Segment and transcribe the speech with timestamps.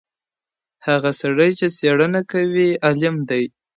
[0.87, 3.43] هغه سړی چي څېړنه کوي عالم دی.